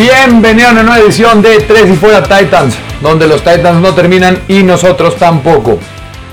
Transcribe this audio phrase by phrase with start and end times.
[0.00, 4.40] Bienvenido a una nueva edición de Tres y Fuera Titans, donde los Titans no terminan
[4.48, 5.78] y nosotros tampoco.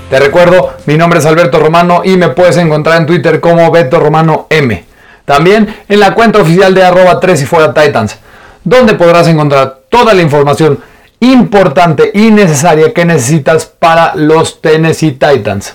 [0.08, 4.00] Te recuerdo, mi nombre es Alberto Romano y me puedes encontrar en Twitter como Beto
[4.00, 4.86] Romano M.
[5.26, 8.16] También en la cuenta oficial de arroba 3 y fuera Titans,
[8.64, 10.82] donde podrás encontrar toda la información
[11.20, 15.74] importante y necesaria que necesitas para los Tennessee Titans.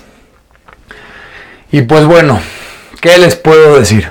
[1.70, 2.40] Y pues bueno,
[3.00, 4.10] ¿qué les puedo decir?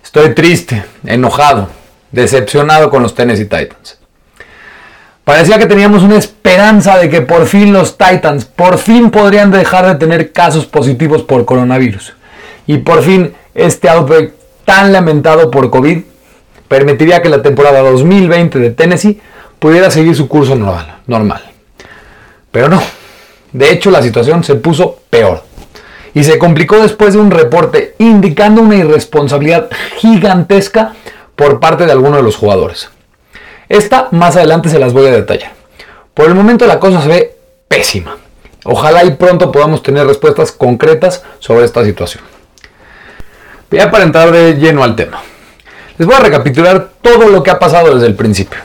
[0.00, 1.68] Estoy triste, enojado,
[2.14, 3.98] decepcionado con los Tennessee Titans.
[5.24, 9.86] Parecía que teníamos una esperanza de que por fin los Titans, por fin podrían dejar
[9.86, 12.14] de tener casos positivos por coronavirus.
[12.66, 14.32] Y por fin este outbreak
[14.64, 16.02] tan lamentado por COVID
[16.68, 19.20] permitiría que la temporada 2020 de Tennessee
[19.58, 20.98] pudiera seguir su curso normal.
[21.06, 21.42] normal.
[22.50, 22.82] Pero no.
[23.52, 25.42] De hecho, la situación se puso peor.
[26.12, 30.92] Y se complicó después de un reporte indicando una irresponsabilidad gigantesca
[31.36, 32.88] por parte de algunos de los jugadores.
[33.68, 35.52] Esta más adelante se las voy a detallar.
[36.12, 37.36] Por el momento la cosa se ve
[37.68, 38.16] pésima.
[38.64, 42.24] Ojalá y pronto podamos tener respuestas concretas sobre esta situación.
[43.70, 45.20] Ya para entrar de lleno al tema.
[45.98, 48.60] Les voy a recapitular todo lo que ha pasado desde el principio.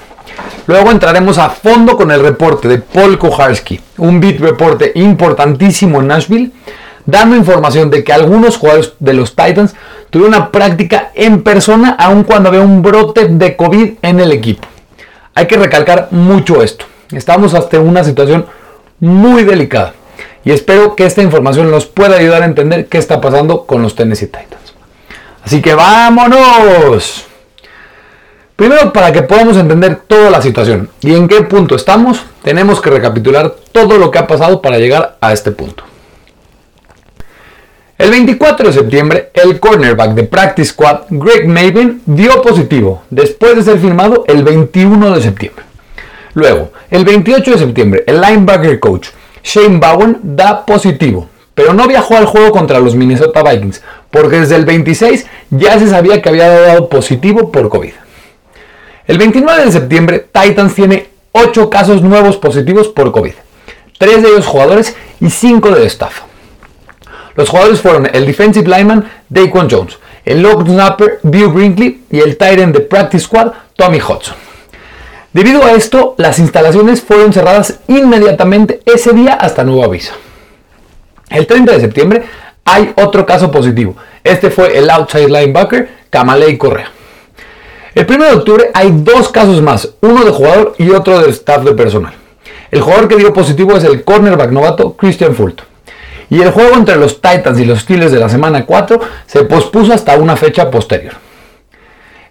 [0.68, 6.08] Luego entraremos a fondo con el reporte de Paul Koharski, un beat reporte importantísimo en
[6.08, 6.52] Nashville,
[7.10, 9.76] dando información de que algunos jugadores de los Titans
[10.10, 14.68] tuvieron una práctica en persona aun cuando había un brote de COVID en el equipo.
[15.36, 16.86] Hay que recalcar mucho esto.
[17.12, 18.46] Estamos hasta una situación
[19.00, 19.94] muy delicada
[20.44, 23.96] y espero que esta información nos pueda ayudar a entender qué está pasando con los
[23.96, 24.74] Tennessee Titans.
[25.44, 27.26] Así que vámonos.
[28.56, 32.90] Primero, para que podamos entender toda la situación y en qué punto estamos, tenemos que
[32.90, 35.84] recapitular todo lo que ha pasado para llegar a este punto.
[38.00, 43.64] El 24 de septiembre, el cornerback de Practice Squad, Greg Maven, dio positivo después de
[43.64, 45.66] ser firmado el 21 de septiembre.
[46.34, 49.10] Luego, el 28 de septiembre, el linebacker coach
[49.44, 54.56] Shane Bowen da positivo, pero no viajó al juego contra los Minnesota Vikings, porque desde
[54.56, 57.92] el 26 ya se sabía que había dado positivo por COVID.
[59.08, 63.34] El 29 de septiembre, Titans tiene 8 casos nuevos positivos por COVID,
[63.98, 66.29] 3 de ellos jugadores y 5 de staff.
[67.36, 72.38] Los jugadores fueron el defensive lineman Daquan Jones, el long snapper Bill Brinkley y el
[72.38, 74.36] tight end de practice squad Tommy Hudson.
[75.32, 80.14] Debido a esto, las instalaciones fueron cerradas inmediatamente ese día hasta nuevo aviso.
[81.30, 82.24] El 30 de septiembre
[82.66, 83.96] hay otro caso positivo.
[84.24, 86.92] Este fue el outside linebacker Kamalei Correa.
[87.94, 91.64] El 1 de octubre hay dos casos más, uno de jugador y otro de staff
[91.64, 92.14] de personal.
[92.72, 95.69] El jugador que dio positivo es el cornerback novato Christian Fulton
[96.30, 99.94] y el juego entre los Titans y los Steelers de la semana 4 se pospuso
[99.94, 101.14] hasta una fecha posterior.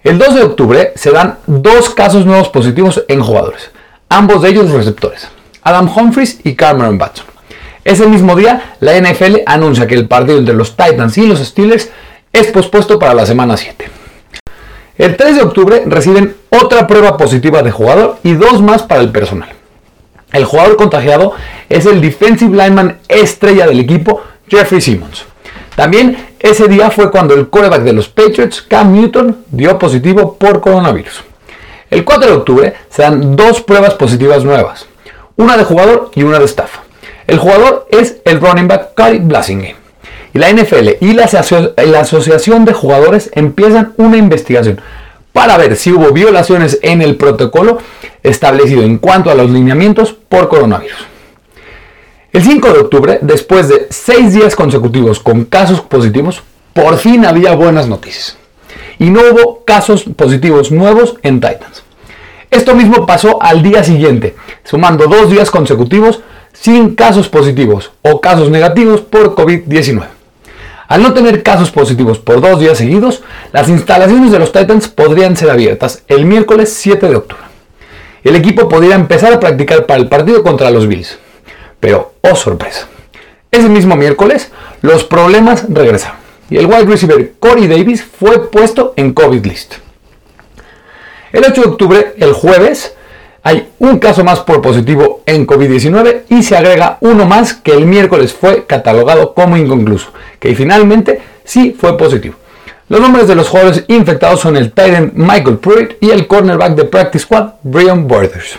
[0.04, 3.70] El 2 de octubre se dan dos casos nuevos positivos en jugadores,
[4.08, 5.28] ambos de ellos receptores,
[5.62, 7.26] Adam Humphries y Cameron Batson.
[7.84, 11.91] Ese mismo día, la NFL anuncia que el partido entre los Titans y los Steelers
[12.32, 13.91] es pospuesto para la semana 7.
[14.98, 19.10] El 3 de octubre reciben otra prueba positiva de jugador y dos más para el
[19.10, 19.48] personal.
[20.32, 21.32] El jugador contagiado
[21.68, 25.24] es el defensive lineman estrella del equipo, Jeffrey Simmons.
[25.76, 30.60] También ese día fue cuando el quarterback de los Patriots, Cam Newton, dio positivo por
[30.60, 31.22] coronavirus.
[31.90, 34.86] El 4 de octubre se dan dos pruebas positivas nuevas,
[35.36, 36.78] una de jugador y una de staff.
[37.26, 39.76] El jugador es el running back Cody Blasingame.
[40.34, 44.80] Y la NFL y la Asociación de Jugadores empiezan una investigación
[45.32, 47.78] para ver si hubo violaciones en el protocolo
[48.22, 50.98] establecido en cuanto a los lineamientos por coronavirus.
[52.30, 56.42] El 5 de octubre, después de seis días consecutivos con casos positivos,
[56.75, 58.36] por fin había buenas noticias.
[58.98, 61.82] Y no hubo casos positivos nuevos en Titans.
[62.50, 66.20] Esto mismo pasó al día siguiente, sumando dos días consecutivos
[66.52, 70.04] sin casos positivos o casos negativos por COVID-19.
[70.86, 73.22] Al no tener casos positivos por dos días seguidos,
[73.52, 77.44] las instalaciones de los Titans podrían ser abiertas el miércoles 7 de octubre.
[78.22, 81.19] El equipo podría empezar a practicar para el partido contra los Bills.
[81.80, 82.88] Pero, oh sorpresa,
[83.50, 84.50] ese mismo miércoles
[84.82, 86.19] los problemas regresaron
[86.50, 89.75] y el wide receiver Corey Davis fue puesto en COVID list.
[91.32, 92.94] El 8 de octubre, el jueves,
[93.42, 97.86] hay un caso más por positivo en COVID-19 y se agrega uno más que el
[97.86, 102.36] miércoles fue catalogado como inconcluso, que finalmente sí fue positivo.
[102.88, 106.84] Los nombres de los jugadores infectados son el Titan Michael Pruitt y el cornerback de
[106.84, 108.58] Practice Squad Brian Borders.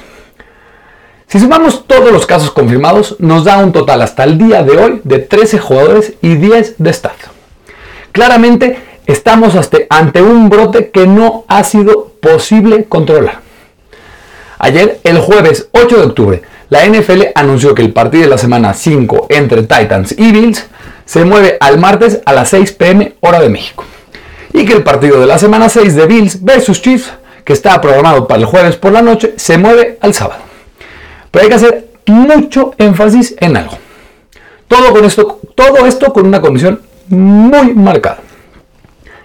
[1.29, 5.01] Si sumamos todos los casos confirmados, nos da un total hasta el día de hoy
[5.03, 7.17] de 13 jugadores y 10 de staff.
[8.11, 9.53] Claramente, estamos
[9.91, 13.41] ante un brote que no ha sido posible controlar.
[14.57, 18.73] Ayer, el jueves 8 de octubre, la NFL anunció que el partido de la semana
[18.73, 20.65] 5 entre Titans y Bills
[21.05, 23.85] se mueve al martes a las 6 pm hora de México.
[24.51, 27.13] Y que el partido de la semana 6 de Bills versus Chiefs,
[27.45, 30.48] que estaba programado para el jueves por la noche, se mueve al sábado.
[31.31, 33.77] Pero hay que hacer mucho énfasis en algo.
[34.67, 35.39] Todo, esto,
[35.85, 38.19] esto con una condición muy marcada.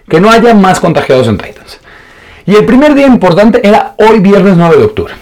[0.08, 1.78] Que no haya más contagiados en Titans.
[2.46, 5.14] Y el primer día importante era hoy viernes 9 de octubre.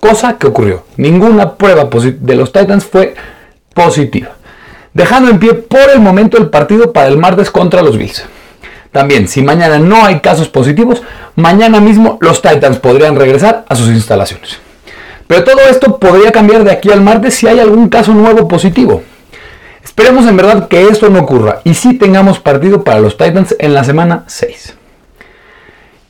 [0.00, 0.84] Cosa que ocurrió.
[0.96, 3.14] Ninguna prueba de los Titans fue
[3.74, 4.30] positiva.
[4.92, 8.24] Dejando en pie por el momento el partido para el martes contra los Bills.
[8.92, 11.02] También, si mañana no hay casos positivos,
[11.34, 14.58] mañana mismo los Titans podrían regresar a sus instalaciones.
[15.26, 19.02] Pero todo esto podría cambiar de aquí al martes si hay algún caso nuevo positivo.
[19.82, 23.72] Esperemos en verdad que esto no ocurra y si tengamos partido para los Titans en
[23.74, 24.74] la semana 6.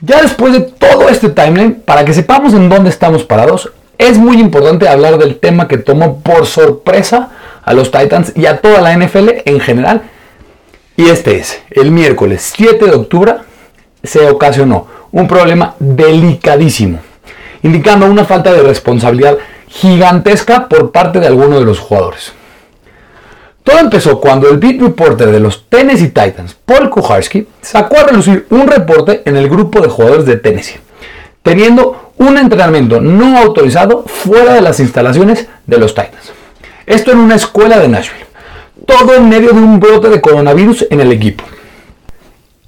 [0.00, 4.38] Ya después de todo este timeline, para que sepamos en dónde estamos parados, es muy
[4.40, 7.30] importante hablar del tema que tomó por sorpresa
[7.64, 10.02] a los Titans y a toda la NFL en general.
[10.96, 13.34] Y este es, el miércoles 7 de octubre
[14.02, 17.00] se ocasionó un problema delicadísimo,
[17.66, 19.36] indicando una falta de responsabilidad
[19.68, 22.32] gigantesca por parte de alguno de los jugadores.
[23.64, 28.46] Todo empezó cuando el beat reporter de los Tennessee Titans, Paul Kuharski, sacó a relucir
[28.50, 30.78] un reporte en el grupo de jugadores de Tennessee,
[31.42, 36.32] teniendo un entrenamiento no autorizado fuera de las instalaciones de los Titans.
[36.86, 38.26] Esto en una escuela de Nashville.
[38.86, 41.42] Todo en medio de un brote de coronavirus en el equipo.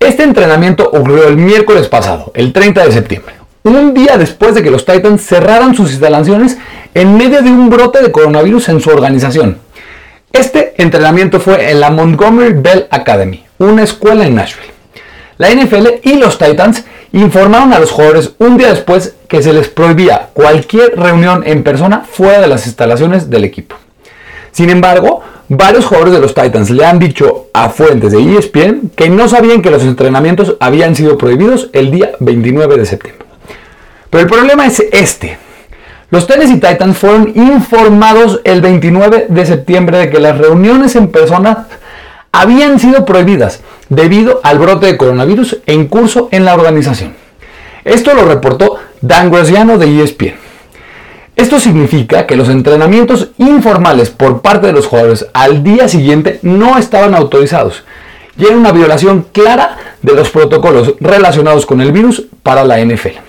[0.01, 3.35] Este entrenamiento ocurrió el miércoles pasado, el 30 de septiembre,
[3.65, 6.59] un día después de que los Titans cerraran sus instalaciones
[6.95, 9.59] en medio de un brote de coronavirus en su organización.
[10.33, 14.73] Este entrenamiento fue en la Montgomery Bell Academy, una escuela en Nashville.
[15.39, 19.69] La NFL y los Titans informaron a los jugadores un día después que se les
[19.69, 23.77] prohibía cualquier reunión en persona fuera de las instalaciones del equipo.
[24.53, 29.09] Sin embargo, varios jugadores de los Titans le han dicho a fuentes de ESPN que
[29.09, 33.28] no sabían que los entrenamientos habían sido prohibidos el día 29 de septiembre.
[34.11, 35.39] Pero el problema es este.
[36.11, 41.67] Los Tennessee Titans fueron informados el 29 de septiembre de que las reuniones en persona
[42.33, 43.61] habían sido prohibidas
[43.91, 47.15] debido al brote de coronavirus en curso en la organización.
[47.85, 50.35] Esto lo reportó Dan Graziano de ESPN.
[51.37, 56.79] Esto significa que los entrenamientos informales por parte de los jugadores al día siguiente no
[56.79, 57.85] estaban autorizados
[58.37, 63.28] y era una violación clara de los protocolos relacionados con el virus para la NFL.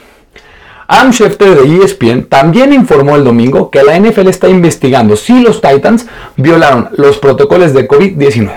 [0.91, 5.61] Adam Schefter de ESPN también informó el domingo que la NFL está investigando si los
[5.61, 8.49] Titans violaron los protocolos de COVID-19.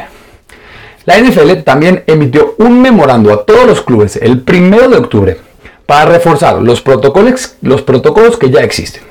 [1.04, 5.36] La NFL también emitió un memorando a todos los clubes el 1 de octubre
[5.84, 9.02] para reforzar los protocolos, los protocolos que ya existen.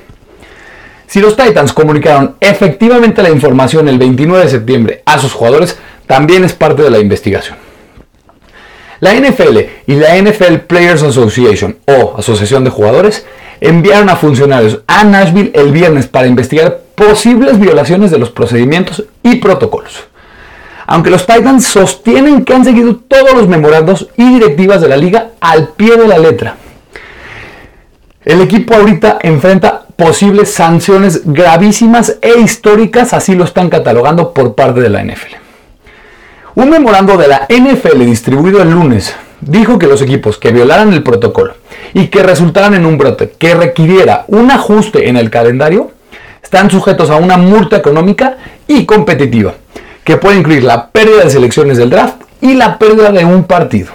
[1.06, 5.78] Si los Titans comunicaron efectivamente la información el 29 de septiembre a sus jugadores,
[6.08, 7.56] también es parte de la investigación.
[9.02, 13.26] La NFL y la NFL Players Association o Asociación de Jugadores
[13.60, 19.40] enviaron a funcionarios a Nashville el viernes para investigar posibles violaciones de los procedimientos y
[19.40, 20.04] protocolos.
[20.86, 25.30] Aunque los Titans sostienen que han seguido todos los memorandos y directivas de la liga
[25.40, 26.54] al pie de la letra.
[28.24, 34.80] El equipo ahorita enfrenta posibles sanciones gravísimas e históricas, así lo están catalogando por parte
[34.80, 35.41] de la NFL.
[36.54, 41.02] Un memorando de la NFL distribuido el lunes dijo que los equipos que violaran el
[41.02, 41.54] protocolo
[41.94, 45.92] y que resultaran en un brote que requiriera un ajuste en el calendario
[46.42, 48.36] están sujetos a una multa económica
[48.68, 49.54] y competitiva
[50.04, 53.90] que puede incluir la pérdida de selecciones del draft y la pérdida de un partido.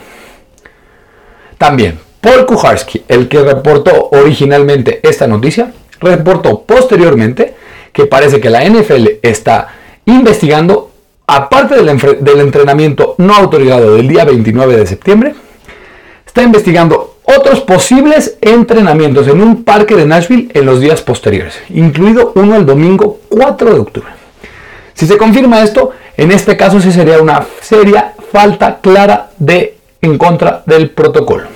[1.60, 7.54] También, Paul Kuharski, el que reportó originalmente esta noticia, reportó posteriormente
[7.94, 9.68] que parece que la NFL está
[10.06, 10.87] investigando
[11.28, 15.36] aparte del, entrenamiento no autorizado del día 29 de septiembre,
[16.26, 22.32] está investigando otros posibles entrenamientos en un parque de Nashville en los días posteriores, incluido
[22.36, 24.10] uno el domingo 4 de octubre.
[24.94, 30.18] Si se confirma esto, en este caso sí sería una seria falta clara de en
[30.18, 31.48] contra del protocolo.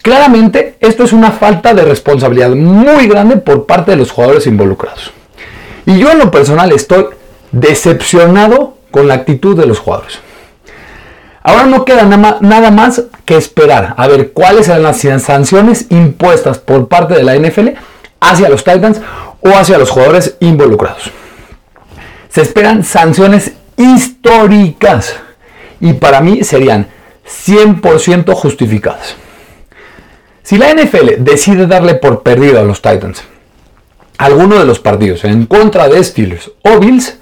[0.00, 5.10] Claramente, esto es una falta de responsabilidad muy grande por parte de los jugadores involucrados.
[5.84, 7.06] Y yo en lo personal estoy
[7.52, 10.20] decepcionado con la actitud de los jugadores.
[11.42, 16.88] Ahora no queda nada más que esperar a ver cuáles serán las sanciones impuestas por
[16.88, 17.68] parte de la NFL
[18.20, 19.00] hacia los Titans
[19.40, 21.10] o hacia los jugadores involucrados.
[22.28, 25.16] Se esperan sanciones históricas
[25.80, 26.88] y para mí serían
[27.46, 29.16] 100% justificadas.
[30.42, 33.22] Si la NFL decide darle por perdido a los Titans
[34.18, 37.16] alguno de los partidos en contra de Steelers o Bills,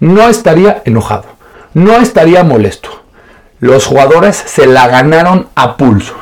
[0.00, 1.26] no estaría enojado,
[1.74, 3.02] no estaría molesto.
[3.60, 6.14] Los jugadores se la ganaron a pulso.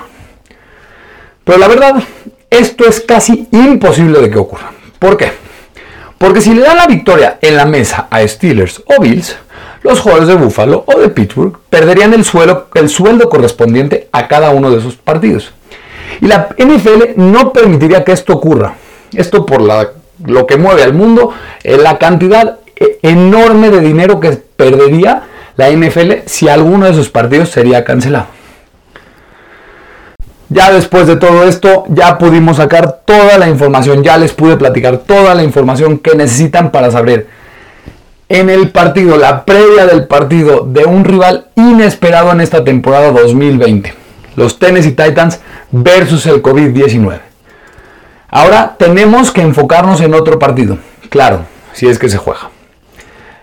[1.44, 2.02] Pero la verdad,
[2.50, 4.72] esto es casi imposible de que ocurra.
[4.98, 5.32] ¿Por qué?
[6.18, 9.36] Porque si le dan la victoria en la mesa a Steelers o Bills,
[9.82, 12.24] los jugadores de Buffalo o de Pittsburgh perderían el,
[12.74, 15.52] el sueldo correspondiente a cada uno de esos partidos.
[16.20, 18.74] Y la NFL no permitiría que esto ocurra.
[19.12, 22.58] Esto por lo que mueve al mundo, la cantidad
[23.02, 25.22] enorme de dinero que perdería
[25.56, 28.26] la NFL si alguno de sus partidos sería cancelado.
[30.48, 34.98] Ya después de todo esto, ya pudimos sacar toda la información, ya les pude platicar
[34.98, 37.26] toda la información que necesitan para saber
[38.28, 43.94] en el partido, la previa del partido de un rival inesperado en esta temporada 2020.
[44.36, 45.40] Los Tennessee Titans
[45.70, 47.20] versus el COVID-19.
[48.28, 50.78] Ahora tenemos que enfocarnos en otro partido.
[51.08, 51.40] Claro,
[51.72, 52.50] si es que se juega.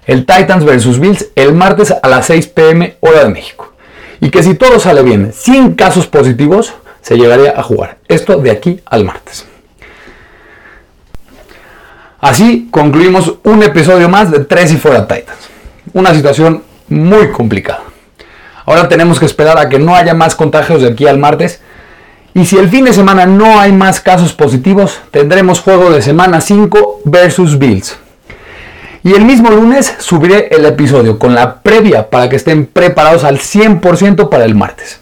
[0.05, 3.73] El Titans versus Bills el martes a las 6 pm hora de México.
[4.19, 7.97] Y que si todo sale bien, sin casos positivos, se llegaría a jugar.
[8.07, 9.45] Esto de aquí al martes.
[12.19, 15.49] Así concluimos un episodio más de Tres y Fuera Titans.
[15.91, 17.81] Una situación muy complicada.
[18.65, 21.59] Ahora tenemos que esperar a que no haya más contagios de aquí al martes.
[22.33, 26.39] Y si el fin de semana no hay más casos positivos, tendremos juego de semana
[26.39, 27.97] 5 versus Bills.
[29.03, 33.37] Y el mismo lunes subiré el episodio con la previa para que estén preparados al
[33.37, 35.01] 100% para el martes.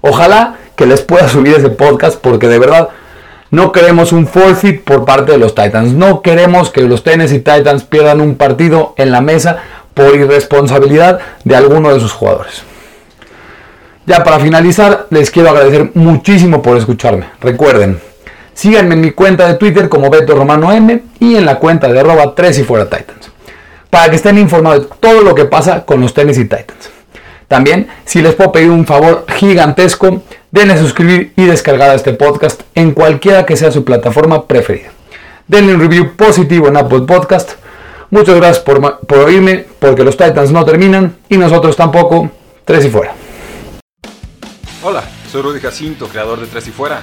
[0.00, 2.88] Ojalá que les pueda subir ese podcast porque de verdad
[3.50, 5.92] no queremos un forfeit por parte de los Titans.
[5.92, 9.58] No queremos que los Tennessee Titans pierdan un partido en la mesa
[9.94, 12.62] por irresponsabilidad de alguno de sus jugadores.
[14.04, 17.26] Ya para finalizar, les quiero agradecer muchísimo por escucharme.
[17.40, 18.00] Recuerden,
[18.58, 22.00] síganme en mi cuenta de Twitter como Beto Romano M y en la cuenta de
[22.00, 23.30] arroba 3 y fuera Titans.
[23.88, 26.90] Para que estén informados de todo lo que pasa con los Tennessee Titans.
[27.46, 32.62] También, si les puedo pedir un favor gigantesco, denle suscribir y descargar a este podcast
[32.74, 34.90] en cualquiera que sea su plataforma preferida.
[35.46, 37.52] Denle un review positivo en Apple Podcast.
[38.10, 42.28] Muchas gracias por, por oírme, porque los Titans no terminan y nosotros tampoco.
[42.64, 43.14] Tres y fuera.
[44.82, 47.02] Hola, soy Rudy Jacinto, creador de Tres y Fuera.